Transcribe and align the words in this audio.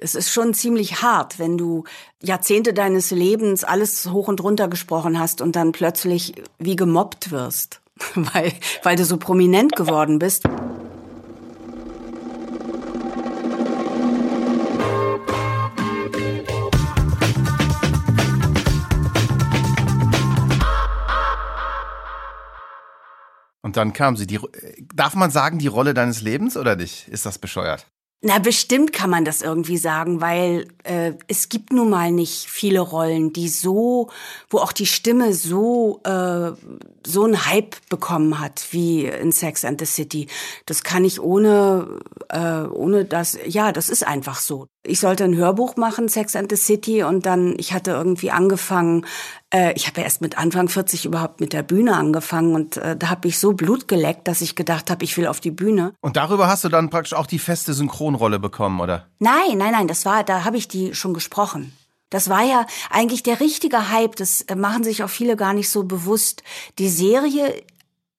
es 0.00 0.14
ist 0.14 0.30
schon 0.30 0.54
ziemlich 0.54 1.02
hart, 1.02 1.38
wenn 1.38 1.58
du 1.58 1.84
Jahrzehnte 2.20 2.72
deines 2.72 3.10
Lebens 3.10 3.64
alles 3.64 4.10
hoch 4.10 4.28
und 4.28 4.42
runter 4.42 4.68
gesprochen 4.68 5.18
hast 5.18 5.40
und 5.40 5.56
dann 5.56 5.72
plötzlich 5.72 6.34
wie 6.58 6.76
gemobbt 6.76 7.30
wirst, 7.30 7.80
weil, 8.14 8.52
weil 8.82 8.96
du 8.96 9.04
so 9.04 9.18
prominent 9.18 9.76
geworden 9.76 10.18
bist. 10.18 10.44
Und 23.62 23.76
dann 23.76 23.92
kam 23.92 24.16
sie. 24.16 24.26
Die, 24.26 24.40
darf 24.92 25.14
man 25.14 25.30
sagen, 25.30 25.60
die 25.60 25.68
Rolle 25.68 25.94
deines 25.94 26.22
Lebens 26.22 26.56
oder 26.56 26.74
nicht? 26.74 27.06
Ist 27.06 27.24
das 27.24 27.38
bescheuert? 27.38 27.86
Na, 28.22 28.38
bestimmt 28.38 28.92
kann 28.92 29.08
man 29.08 29.24
das 29.24 29.40
irgendwie 29.40 29.78
sagen, 29.78 30.20
weil 30.20 30.68
äh, 30.84 31.14
es 31.26 31.48
gibt 31.48 31.72
nun 31.72 31.88
mal 31.88 32.12
nicht 32.12 32.50
viele 32.50 32.80
Rollen, 32.80 33.32
die 33.32 33.48
so, 33.48 34.10
wo 34.50 34.58
auch 34.58 34.72
die 34.72 34.84
Stimme 34.84 35.32
so 35.32 36.02
äh, 36.04 36.52
so 37.06 37.24
einen 37.24 37.46
Hype 37.46 37.76
bekommen 37.88 38.38
hat 38.38 38.66
wie 38.72 39.06
in 39.06 39.32
Sex 39.32 39.64
and 39.64 39.80
the 39.80 39.86
City. 39.86 40.26
Das 40.66 40.82
kann 40.82 41.02
ich 41.06 41.18
ohne 41.18 42.00
äh, 42.28 42.64
ohne 42.64 43.06
das. 43.06 43.38
Ja, 43.46 43.72
das 43.72 43.88
ist 43.88 44.06
einfach 44.06 44.38
so. 44.38 44.66
Ich 44.90 45.00
sollte 45.00 45.24
ein 45.24 45.36
Hörbuch 45.36 45.76
machen, 45.76 46.08
Sex 46.08 46.34
and 46.34 46.50
the 46.50 46.56
City, 46.56 47.02
und 47.04 47.24
dann 47.24 47.54
ich 47.58 47.72
hatte 47.72 47.92
irgendwie 47.92 48.30
angefangen. 48.30 49.06
Äh, 49.50 49.72
ich 49.74 49.86
habe 49.86 50.00
ja 50.00 50.04
erst 50.04 50.20
mit 50.20 50.36
Anfang 50.36 50.68
40 50.68 51.06
überhaupt 51.06 51.40
mit 51.40 51.52
der 51.52 51.62
Bühne 51.62 51.96
angefangen 51.96 52.54
und 52.54 52.76
äh, 52.76 52.96
da 52.96 53.08
habe 53.08 53.28
ich 53.28 53.38
so 53.38 53.52
Blut 53.52 53.88
geleckt, 53.88 54.26
dass 54.26 54.40
ich 54.40 54.56
gedacht 54.56 54.90
habe, 54.90 55.04
ich 55.04 55.16
will 55.16 55.26
auf 55.26 55.40
die 55.40 55.52
Bühne. 55.52 55.92
Und 56.00 56.16
darüber 56.16 56.48
hast 56.48 56.64
du 56.64 56.68
dann 56.68 56.90
praktisch 56.90 57.14
auch 57.14 57.26
die 57.26 57.38
feste 57.38 57.72
Synchronrolle 57.72 58.40
bekommen, 58.40 58.80
oder? 58.80 59.06
Nein, 59.20 59.56
nein, 59.56 59.72
nein, 59.72 59.88
das 59.88 60.04
war, 60.04 60.24
da 60.24 60.44
habe 60.44 60.56
ich 60.56 60.68
die 60.68 60.94
schon 60.94 61.14
gesprochen. 61.14 61.72
Das 62.10 62.28
war 62.28 62.42
ja 62.42 62.66
eigentlich 62.90 63.22
der 63.22 63.38
richtige 63.38 63.90
Hype, 63.90 64.16
das 64.16 64.42
äh, 64.42 64.56
machen 64.56 64.82
sich 64.82 65.04
auch 65.04 65.10
viele 65.10 65.36
gar 65.36 65.54
nicht 65.54 65.70
so 65.70 65.84
bewusst. 65.84 66.42
Die 66.78 66.88
Serie 66.88 67.62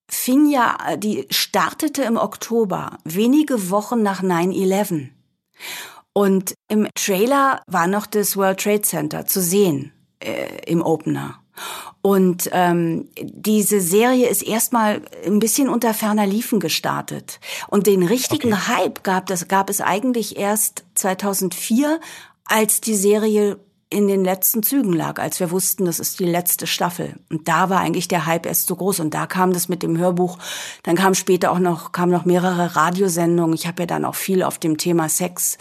fing 0.07 0.49
ja, 0.49 0.77
die 0.97 1.27
startete 1.29 2.03
im 2.03 2.17
Oktober, 2.17 2.97
wenige 3.03 3.69
Wochen 3.69 4.01
nach 4.01 4.23
9-11. 4.23 5.09
Und 6.13 6.55
im 6.67 6.87
Trailer 6.95 7.61
war 7.67 7.87
noch 7.87 8.05
das 8.05 8.35
World 8.35 8.59
Trade 8.59 8.81
Center 8.81 9.25
zu 9.25 9.41
sehen 9.41 9.93
äh, 10.19 10.47
im 10.65 10.81
Opener. 10.81 11.41
Und 12.01 12.49
ähm, 12.51 13.09
diese 13.21 13.79
Serie 13.79 14.27
ist 14.27 14.41
erstmal 14.41 15.01
ein 15.25 15.39
bisschen 15.39 15.69
unter 15.69 15.93
ferner 15.93 16.25
Liefen 16.25 16.59
gestartet. 16.59 17.39
Und 17.67 17.85
den 17.85 18.03
richtigen 18.03 18.53
okay. 18.53 18.63
Hype 18.67 19.03
gab, 19.03 19.27
das 19.27 19.47
gab 19.47 19.69
es 19.69 19.81
eigentlich 19.81 20.37
erst 20.37 20.83
2004, 20.95 21.99
als 22.45 22.81
die 22.81 22.95
Serie 22.95 23.59
in 23.91 24.07
den 24.07 24.23
letzten 24.23 24.63
Zügen 24.63 24.93
lag, 24.93 25.19
als 25.19 25.39
wir 25.41 25.51
wussten, 25.51 25.85
das 25.85 25.99
ist 25.99 26.19
die 26.19 26.25
letzte 26.25 26.65
Staffel. 26.65 27.15
Und 27.29 27.47
da 27.49 27.69
war 27.69 27.81
eigentlich 27.81 28.07
der 28.07 28.25
Hype 28.25 28.45
erst 28.45 28.67
so 28.67 28.75
groß. 28.75 29.01
Und 29.01 29.13
da 29.13 29.27
kam 29.27 29.53
das 29.53 29.67
mit 29.67 29.83
dem 29.83 29.97
Hörbuch. 29.97 30.37
Dann 30.83 30.95
kam 30.95 31.13
später 31.13 31.51
auch 31.51 31.59
noch, 31.59 31.91
kamen 31.91 32.11
noch 32.11 32.25
mehrere 32.25 32.75
Radiosendungen. 32.75 33.53
Ich 33.53 33.67
habe 33.67 33.83
ja 33.83 33.87
dann 33.87 34.05
auch 34.05 34.15
viel 34.15 34.43
auf 34.43 34.57
dem 34.57 34.77
Thema 34.77 35.09
Sex 35.09 35.57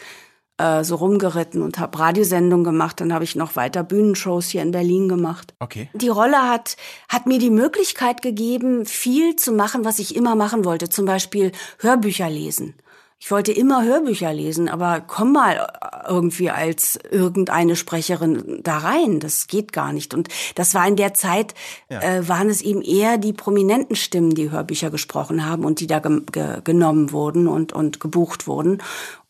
äh, 0.61 0.84
so 0.84 0.97
rumgeritten 0.97 1.62
und 1.62 1.78
habe 1.78 1.98
Radiosendungen 1.98 2.64
gemacht. 2.64 3.00
Dann 3.00 3.12
habe 3.12 3.25
ich 3.25 3.36
noch 3.36 3.56
weiter 3.56 3.83
Bühnenshows 3.83 4.48
hier 4.48 4.62
in 4.62 4.70
Berlin 4.70 5.08
gemacht. 5.08 5.55
Okay. 5.58 5.89
Die 5.94 6.08
Rolle 6.08 6.48
hat, 6.48 6.77
hat 7.08 7.27
mir 7.27 7.39
die 7.39 7.50
Möglichkeit 7.50 8.22
gegeben, 8.22 8.84
viel 8.86 9.36
zu 9.36 9.52
machen, 9.52 9.84
was 9.84 9.98
ich 9.98 10.14
immer 10.17 10.34
machen 10.34 10.64
wollte. 10.64 10.89
Zum 10.89 11.06
Beispiel 11.06 11.52
Hörbücher 11.78 12.28
lesen. 12.28 12.75
Ich 13.22 13.30
wollte 13.30 13.52
immer 13.52 13.84
Hörbücher 13.84 14.33
lesen, 14.33 14.70
aber 14.70 15.02
komm 15.06 15.33
mal 15.33 15.70
irgendwie 16.08 16.48
als 16.48 16.98
irgendeine 17.11 17.77
Sprecherin 17.77 18.61
da 18.62 18.78
rein. 18.78 19.20
Das 19.20 19.47
geht 19.47 19.74
gar 19.74 19.92
nicht. 19.92 20.14
Und 20.14 20.28
das 20.55 20.72
war 20.72 20.89
in 20.89 20.97
der 20.97 21.12
Zeit, 21.12 21.55
ja. 21.91 22.00
äh, 22.00 22.28
waren 22.28 22.48
es 22.48 22.62
eben 22.62 22.80
eher 22.80 23.19
die 23.19 23.34
prominenten 23.34 23.95
Stimmen, 23.95 24.34
die 24.34 24.51
Hörbücher 24.51 24.90
gesprochen 24.90 25.45
haben 25.45 25.67
und 25.67 25.80
die 25.80 25.86
da 25.86 25.98
ge 25.98 26.23
ge 26.33 26.63
genommen 26.64 27.13
wurden 27.13 27.46
und, 27.46 27.74
und 27.74 28.01
gebucht 28.01 28.46
wurden. 28.46 28.83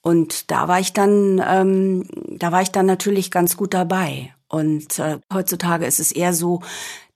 Und 0.02 0.50
da 0.50 0.68
war 0.68 0.80
ich 0.80 0.92
dann, 0.92 1.42
ähm, 1.46 2.06
da 2.28 2.52
war 2.52 2.62
ich 2.62 2.70
dann 2.70 2.86
natürlich 2.86 3.30
ganz 3.30 3.56
gut 3.56 3.74
dabei. 3.74 4.34
Und 4.48 4.98
äh, 4.98 5.18
heutzutage 5.32 5.86
ist 5.86 6.00
es 6.00 6.10
eher 6.10 6.32
so, 6.32 6.60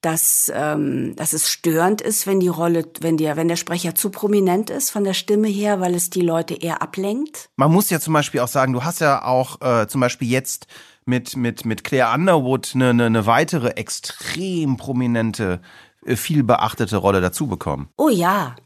dass, 0.02 0.52
ähm, 0.54 1.16
dass 1.16 1.32
es 1.32 1.50
störend 1.50 2.02
ist, 2.02 2.26
wenn 2.26 2.38
die 2.38 2.48
Rolle, 2.48 2.86
wenn 3.00 3.16
der, 3.16 3.36
wenn 3.36 3.48
der 3.48 3.56
Sprecher 3.56 3.94
zu 3.94 4.10
prominent 4.10 4.68
ist 4.68 4.90
von 4.90 5.02
der 5.02 5.14
Stimme 5.14 5.48
her, 5.48 5.80
weil 5.80 5.94
es 5.94 6.10
die 6.10 6.20
Leute 6.20 6.54
eher 6.54 6.82
ablenkt. 6.82 7.48
Man 7.56 7.72
muss 7.72 7.88
ja 7.88 7.98
zum 7.98 8.12
Beispiel 8.12 8.40
auch 8.40 8.48
sagen, 8.48 8.74
du 8.74 8.84
hast 8.84 9.00
ja 9.00 9.24
auch 9.24 9.60
äh, 9.62 9.88
zum 9.88 10.02
Beispiel 10.02 10.28
jetzt 10.28 10.66
mit, 11.06 11.36
mit, 11.36 11.64
mit 11.64 11.84
Claire 11.84 12.14
Underwood 12.14 12.72
eine, 12.74 12.90
eine, 12.90 13.06
eine 13.06 13.26
weitere 13.26 13.70
extrem 13.70 14.76
prominente, 14.76 15.60
äh, 16.04 16.16
viel 16.16 16.44
beachtete 16.44 16.98
Rolle 16.98 17.22
dazu 17.22 17.46
bekommen. 17.46 17.88
Oh 17.96 18.10
ja. 18.10 18.56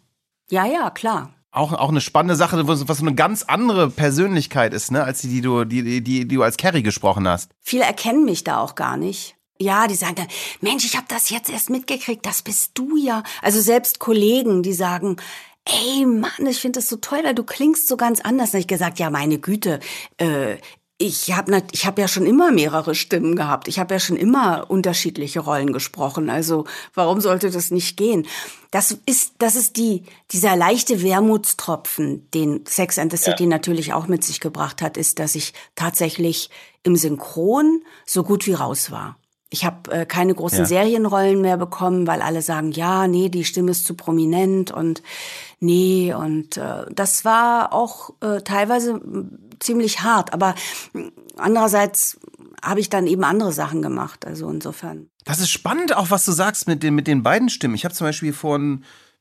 Ja, 0.50 0.66
ja, 0.66 0.90
klar 0.90 1.37
auch, 1.50 1.72
auch 1.72 1.88
eine 1.88 2.00
spannende 2.00 2.36
Sache, 2.36 2.66
was, 2.68 2.80
so 2.80 3.06
eine 3.06 3.14
ganz 3.14 3.42
andere 3.44 3.90
Persönlichkeit 3.90 4.74
ist, 4.74 4.90
ne, 4.90 5.04
als 5.04 5.20
die, 5.22 5.28
die 5.28 5.40
du, 5.40 5.64
die, 5.64 5.82
die, 5.82 6.02
die 6.02 6.28
du 6.28 6.42
als 6.42 6.56
Carrie 6.56 6.82
gesprochen 6.82 7.26
hast. 7.26 7.50
Viele 7.60 7.84
erkennen 7.84 8.24
mich 8.24 8.44
da 8.44 8.60
auch 8.60 8.74
gar 8.74 8.96
nicht. 8.96 9.36
Ja, 9.60 9.88
die 9.88 9.94
sagen 9.94 10.14
dann, 10.14 10.28
Mensch, 10.60 10.84
ich 10.84 10.96
habe 10.96 11.06
das 11.08 11.30
jetzt 11.30 11.50
erst 11.50 11.70
mitgekriegt, 11.70 12.24
das 12.24 12.42
bist 12.42 12.72
du 12.74 12.96
ja. 12.96 13.24
Also 13.42 13.60
selbst 13.60 13.98
Kollegen, 13.98 14.62
die 14.62 14.72
sagen, 14.72 15.16
ey 15.64 16.06
Mann, 16.06 16.46
ich 16.46 16.60
finde 16.60 16.78
das 16.78 16.88
so 16.88 16.96
toll, 16.96 17.20
weil 17.24 17.34
du 17.34 17.42
klingst 17.42 17.88
so 17.88 17.96
ganz 17.96 18.20
anders. 18.20 18.50
Habe 18.50 18.60
ich 18.60 18.68
gesagt, 18.68 19.00
ja, 19.00 19.10
meine 19.10 19.38
Güte, 19.38 19.80
äh, 20.18 20.58
ich 21.00 21.32
habe 21.32 21.62
ich 21.70 21.86
hab 21.86 21.96
ja 21.96 22.08
schon 22.08 22.26
immer 22.26 22.50
mehrere 22.50 22.96
Stimmen 22.96 23.36
gehabt. 23.36 23.68
Ich 23.68 23.78
habe 23.78 23.94
ja 23.94 24.00
schon 24.00 24.16
immer 24.16 24.68
unterschiedliche 24.68 25.38
Rollen 25.38 25.72
gesprochen. 25.72 26.28
Also 26.28 26.64
warum 26.92 27.20
sollte 27.20 27.50
das 27.50 27.70
nicht 27.70 27.96
gehen? 27.96 28.26
Das 28.72 28.98
ist, 29.06 29.34
das 29.38 29.54
ist 29.54 29.76
die, 29.76 30.02
dieser 30.32 30.56
leichte 30.56 31.00
Wermutstropfen, 31.00 32.28
den 32.32 32.66
Sex 32.66 32.98
and 32.98 33.12
the 33.12 33.16
City 33.16 33.44
ja. 33.44 33.48
natürlich 33.48 33.92
auch 33.92 34.08
mit 34.08 34.24
sich 34.24 34.40
gebracht 34.40 34.82
hat, 34.82 34.96
ist, 34.96 35.20
dass 35.20 35.36
ich 35.36 35.54
tatsächlich 35.76 36.50
im 36.82 36.96
Synchron 36.96 37.82
so 38.04 38.24
gut 38.24 38.46
wie 38.48 38.54
raus 38.54 38.90
war. 38.90 39.16
Ich 39.50 39.64
habe 39.64 39.90
äh, 39.90 40.06
keine 40.06 40.34
großen 40.34 40.60
ja. 40.60 40.64
Serienrollen 40.66 41.40
mehr 41.40 41.56
bekommen, 41.56 42.06
weil 42.06 42.20
alle 42.20 42.42
sagen, 42.42 42.70
ja, 42.72 43.08
nee, 43.08 43.28
die 43.28 43.44
Stimme 43.44 43.70
ist 43.70 43.86
zu 43.86 43.94
prominent 43.94 44.70
und 44.70 45.02
nee, 45.58 46.12
und 46.12 46.58
äh, 46.58 46.84
das 46.90 47.24
war 47.24 47.72
auch 47.72 48.10
äh, 48.20 48.42
teilweise 48.42 49.00
ziemlich 49.58 50.02
hart. 50.02 50.34
Aber 50.34 50.54
andererseits 51.36 52.18
habe 52.62 52.80
ich 52.80 52.90
dann 52.90 53.06
eben 53.06 53.24
andere 53.24 53.52
Sachen 53.52 53.80
gemacht. 53.80 54.26
Also 54.26 54.50
insofern. 54.50 55.08
Das 55.24 55.40
ist 55.40 55.50
spannend, 55.50 55.96
auch 55.96 56.10
was 56.10 56.24
du 56.24 56.32
sagst 56.32 56.68
mit 56.68 56.82
den, 56.82 56.94
mit 56.94 57.06
den 57.06 57.22
beiden 57.22 57.48
Stimmen. 57.48 57.74
Ich 57.74 57.84
habe 57.84 57.94
zum 57.94 58.06
Beispiel 58.06 58.32
vor 58.32 58.58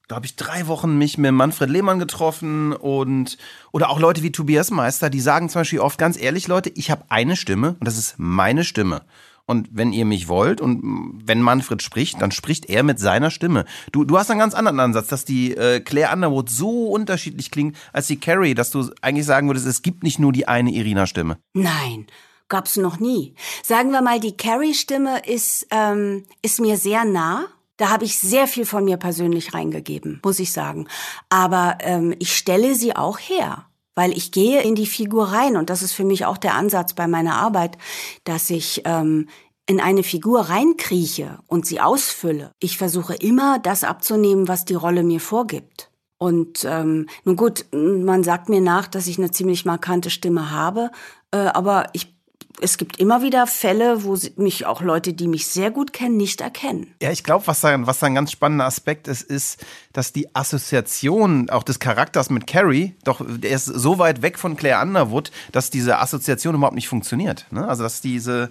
glaube 0.07 0.25
ich, 0.25 0.35
drei 0.35 0.67
Wochen 0.67 0.97
mich 0.97 1.17
mit 1.17 1.31
Manfred 1.33 1.69
Lehmann 1.69 1.99
getroffen 1.99 2.73
und 2.73 3.37
oder 3.71 3.89
auch 3.89 3.99
Leute 3.99 4.23
wie 4.23 4.31
Tobias 4.31 4.71
Meister, 4.71 5.09
die 5.09 5.19
sagen 5.19 5.49
zum 5.49 5.61
Beispiel 5.61 5.79
oft 5.79 5.97
ganz 5.97 6.17
ehrlich, 6.17 6.47
Leute, 6.47 6.69
ich 6.69 6.91
habe 6.91 7.03
eine 7.09 7.35
Stimme 7.35 7.75
und 7.79 7.85
das 7.85 7.97
ist 7.97 8.15
meine 8.17 8.63
Stimme. 8.63 9.01
Und 9.49 9.69
wenn 9.71 9.93
ihr 9.93 10.03
mich 10.03 10.27
wollt 10.27 10.59
und 10.59 11.21
wenn 11.25 11.41
Manfred 11.41 11.81
spricht, 11.81 12.21
dann 12.21 12.31
spricht 12.31 12.69
er 12.69 12.83
mit 12.83 12.99
seiner 12.99 13.31
Stimme. 13.31 13.63
Du, 13.93 14.03
du 14.03 14.17
hast 14.17 14.29
einen 14.29 14.41
ganz 14.41 14.53
anderen 14.53 14.81
Ansatz, 14.81 15.07
dass 15.07 15.23
die 15.23 15.55
äh, 15.55 15.79
Claire 15.79 16.13
Underwood 16.13 16.49
so 16.49 16.87
unterschiedlich 16.87 17.49
klingt 17.49 17.77
als 17.93 18.07
die 18.07 18.19
Carrie, 18.19 18.55
dass 18.55 18.71
du 18.71 18.91
eigentlich 19.01 19.25
sagen 19.25 19.47
würdest, 19.47 19.65
es 19.65 19.81
gibt 19.81 20.03
nicht 20.03 20.19
nur 20.19 20.33
die 20.33 20.49
eine 20.49 20.71
Irina-Stimme. 20.71 21.37
Nein, 21.53 22.07
gab's 22.49 22.75
noch 22.75 22.99
nie. 22.99 23.35
Sagen 23.63 23.91
wir 23.91 24.01
mal, 24.01 24.19
die 24.19 24.35
Carrie-Stimme 24.35 25.25
ist, 25.25 25.65
ähm, 25.71 26.25
ist 26.41 26.59
mir 26.59 26.75
sehr 26.75 27.05
nah. 27.05 27.45
Da 27.77 27.89
habe 27.89 28.03
ich 28.03 28.19
sehr 28.19 28.47
viel 28.47 28.65
von 28.65 28.83
mir 28.83 28.97
persönlich 28.97 29.53
reingegeben, 29.53 30.19
muss 30.25 30.39
ich 30.39 30.51
sagen. 30.51 30.89
Aber 31.29 31.77
ähm, 31.79 32.13
ich 32.19 32.35
stelle 32.35 32.75
sie 32.75 32.97
auch 32.97 33.17
her 33.17 33.67
weil 33.97 34.15
ich 34.15 34.31
gehe 34.31 34.61
in 34.61 34.75
die 34.75 34.85
Figur 34.85 35.29
rein 35.29 35.57
und 35.57 35.71
das 35.71 35.81
ist 35.81 35.93
für 35.93 36.03
mich 36.03 36.23
auch 36.23 36.37
der 36.37 36.53
Ansatz 36.53 36.93
bei 36.93 37.07
meiner 37.07 37.35
Arbeit, 37.35 37.79
dass 38.25 38.51
ich 38.51 38.83
ähm, 38.85 39.27
in 39.67 39.79
eine 39.79 40.03
Figur 40.03 40.49
reinkrieche 40.49 41.39
und 41.45 41.65
sie 41.65 41.79
ausfülle. 41.79 42.51
Ich 42.59 42.77
versuche 42.77 43.15
immer, 43.15 43.59
das 43.59 43.83
abzunehmen, 43.83 44.47
was 44.47 44.65
die 44.65 44.75
Rolle 44.75 45.03
mir 45.03 45.19
vorgibt. 45.19 45.91
Und 46.17 46.65
ähm, 46.67 47.07
nun 47.25 47.35
gut, 47.35 47.65
man 47.71 48.23
sagt 48.23 48.49
mir 48.49 48.61
nach, 48.61 48.87
dass 48.87 49.07
ich 49.07 49.19
eine 49.19 49.29
ziemlich 49.29 49.65
markante 49.65 50.09
Stimme 50.09 50.49
habe, 50.49 50.89
äh, 51.31 51.37
aber 51.37 51.89
ich 51.93 52.17
es 52.59 52.77
gibt 52.77 52.99
immer 52.99 53.21
wieder 53.21 53.45
Fälle, 53.45 54.03
wo 54.03 54.17
mich 54.35 54.65
auch 54.65 54.81
Leute, 54.81 55.13
die 55.13 55.27
mich 55.27 55.47
sehr 55.47 55.69
gut 55.71 55.93
kennen, 55.93 56.17
nicht 56.17 56.41
erkennen. 56.41 56.95
Ja, 57.01 57.11
ich 57.11 57.23
glaube, 57.23 57.45
was 57.45 57.61
da, 57.61 57.85
was 57.85 58.01
ein 58.01 58.15
ganz 58.15 58.31
spannender 58.31 58.65
Aspekt 58.65 59.07
ist, 59.07 59.21
ist, 59.21 59.63
dass 59.93 60.11
die 60.11 60.33
Assoziation 60.35 61.49
auch 61.49 61.63
des 61.63 61.79
Charakters 61.79 62.29
mit 62.29 62.47
Carrie, 62.47 62.95
doch 63.03 63.21
der 63.23 63.51
ist 63.51 63.65
so 63.65 63.99
weit 63.99 64.21
weg 64.21 64.39
von 64.39 64.55
Claire 64.55 64.81
Underwood, 64.81 65.31
dass 65.51 65.69
diese 65.69 65.99
Assoziation 65.99 66.55
überhaupt 66.55 66.75
nicht 66.75 66.87
funktioniert. 66.87 67.45
Ne? 67.51 67.67
Also, 67.67 67.83
dass 67.83 68.01
diese, 68.01 68.49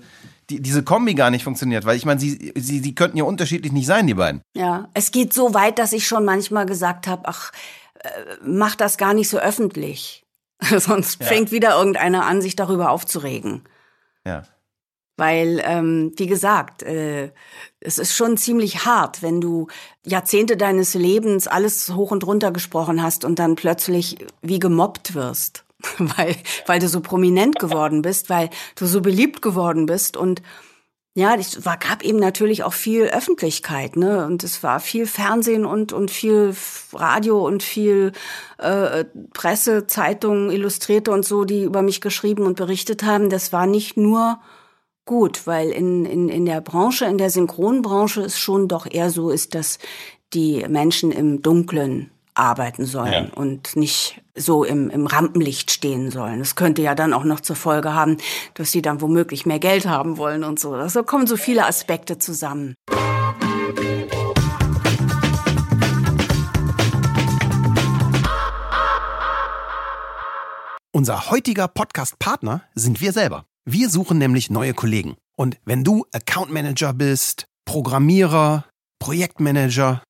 die, 0.50 0.60
diese 0.60 0.82
Kombi 0.84 1.14
gar 1.14 1.31
nicht 1.31 1.44
funktioniert, 1.44 1.84
weil 1.84 1.96
ich 1.96 2.04
meine, 2.04 2.20
sie, 2.20 2.52
sie, 2.56 2.81
sie 2.81 2.94
könnten 2.94 3.16
ja 3.16 3.25
unterschiedlich 3.25 3.72
nicht 3.72 3.87
sein, 3.87 4.06
die 4.06 4.14
beiden. 4.14 4.43
Ja, 4.54 4.88
es 4.94 5.10
geht 5.10 5.32
so 5.32 5.54
weit, 5.54 5.78
dass 5.78 5.93
ich 5.93 6.06
schon 6.06 6.25
manchmal 6.25 6.66
gesagt 6.66 7.06
habe, 7.06 7.22
ach, 7.26 7.52
äh, 8.00 8.08
mach 8.43 8.76
das 8.76 8.96
gar 8.96 9.14
nicht 9.14 9.28
so 9.28 9.38
öffentlich. 9.38 10.25
Sonst 10.78 11.20
ja. 11.20 11.26
fängt 11.26 11.52
wieder 11.52 11.76
irgendeiner 11.76 12.25
an, 12.25 12.40
sich 12.40 12.56
darüber 12.56 12.90
aufzuregen. 12.90 13.62
Ja. 14.25 14.44
Weil, 15.19 15.62
ähm, 15.64 16.12
wie 16.16 16.26
gesagt, 16.26 16.82
äh, 16.82 17.32
es 17.81 17.98
ist 17.98 18.14
schon 18.14 18.37
ziemlich 18.37 18.84
hart, 18.84 19.22
wenn 19.22 19.40
du 19.40 19.69
Jahrzehnte 20.04 20.56
deines 20.58 20.94
Lebens 20.94 21.48
alles 21.48 21.94
hoch 21.94 22.10
und 22.10 22.25
runter 22.26 22.52
gesprochen 22.52 23.02
hast 23.02 23.25
und 23.25 23.38
dann 23.38 23.56
plötzlich 23.56 24.19
wie 24.43 24.58
gemobbt 24.58 25.14
wirst. 25.14 25.66
weil, 25.99 26.37
weil 26.67 26.81
du 26.81 26.88
so 26.88 27.00
prominent 27.00 27.58
geworden 27.58 28.02
bist, 28.02 28.31
weil 28.31 28.50
du 28.76 28.87
so 28.87 29.00
beliebt 29.00 29.43
geworden 29.43 29.87
bist 29.87 30.17
und 30.17 30.43
ja, 31.17 31.34
es 31.34 31.64
war, 31.64 31.78
gab 31.78 32.02
eben 32.02 32.19
natürlich 32.19 32.62
auch 32.62 32.75
viel 32.75 33.05
Öffentlichkeit, 33.05 33.96
ne? 33.96 34.26
Und 34.26 34.44
es 34.44 34.62
war 34.62 34.81
viel 34.81 35.06
Fernsehen 35.06 35.64
und 35.64 35.94
und 35.94 36.11
viel 36.11 36.55
Radio 36.93 37.46
und 37.46 37.62
viel 37.62 38.12
äh, 38.58 39.06
Presse, 39.32 39.87
Zeitungen, 39.87 40.50
Illustrierte 40.50 41.12
und 41.12 41.25
so, 41.25 41.46
die 41.46 41.62
über 41.62 41.81
mich 41.81 42.02
geschrieben 42.02 42.44
und 42.44 42.58
berichtet 42.58 43.02
haben. 43.02 43.31
Das 43.31 43.50
war 43.50 43.67
nicht 43.67 43.96
nur 43.96 44.40
gut, 45.06 45.46
weil 45.46 45.70
in 45.70 46.05
in 46.05 46.29
in 46.29 46.44
der 46.44 46.61
Branche, 46.61 47.06
in 47.06 47.17
der 47.17 47.31
Synchronbranche, 47.31 48.20
es 48.20 48.38
schon 48.38 48.69
doch 48.69 48.84
eher 48.84 49.08
so 49.08 49.31
ist, 49.31 49.55
dass 49.55 49.79
die 50.34 50.67
Menschen 50.69 51.12
im 51.12 51.40
Dunklen 51.40 52.11
arbeiten 52.37 52.87
sollen 52.87 53.12
ja. 53.12 53.27
und 53.35 53.77
nicht 53.77 54.21
so 54.35 54.65
im, 54.65 54.91
im 54.91 55.06
Rampenlicht 55.06 55.71
stehen 55.71 56.11
sollen. 56.11 56.38
Das 56.38 56.55
könnte 56.55 56.83
ja 56.83 56.94
dann 56.94 57.12
auch 57.12 57.25
noch 57.25 57.41
zur 57.41 57.56
Folge 57.56 57.94
haben, 57.94 58.19
dass 58.55 58.73
sie 58.73 58.83
dann 58.83 59.00
womöglich 59.00 59.47
mehr 59.47 59.59
Geld 59.59 59.87
haben 59.87 60.19
wollen 60.19 60.44
und 60.44 60.61
so. 60.61 60.75
Also 60.75 61.03
kommen 61.03 61.27
so 61.27 61.37
viele 61.37 61.67
Aspekte 61.67 62.19
zusammen. 62.19 62.75
Unser 70.93 71.31
heutiger 71.31 71.69
Podcast-Partner 71.69 72.62
sind 72.75 73.03
wir 73.03 73.12
selber. 73.12 73.44
Wir 73.67 73.91
suchen 73.91 74.17
nämlich 74.17 74.49
neue 74.49 74.73
Kollegen. 74.73 75.17
Und 75.37 75.59
wenn 75.67 75.85
du 75.85 76.06
Account 76.12 76.50
Manager 76.50 76.94
bist, 76.94 77.44
Programmierer, 77.67 78.65
Projektmanager 78.99 80.03